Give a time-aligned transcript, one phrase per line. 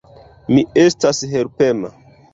[0.53, 1.93] Mi estas helpema.